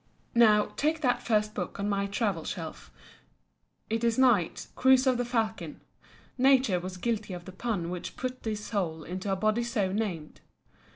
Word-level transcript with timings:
Now, 0.33 0.73
take 0.77 1.01
that 1.01 1.21
first 1.21 1.53
book 1.53 1.79
on 1.79 1.87
my 1.87 2.07
travel 2.07 2.43
shelf. 2.43 2.89
It 3.87 4.03
is 4.03 4.17
Knight's 4.17 4.69
"Cruise 4.75 5.05
of 5.05 5.17
the 5.17 5.23
Falcon." 5.25 5.79
Nature 6.39 6.79
was 6.79 6.97
guilty 6.97 7.35
of 7.35 7.45
the 7.45 7.51
pun 7.51 7.91
which 7.91 8.17
put 8.17 8.41
this 8.41 8.65
soul 8.65 9.03
into 9.03 9.31
a 9.31 9.35
body 9.35 9.61
so 9.63 9.91
named. 9.91 10.41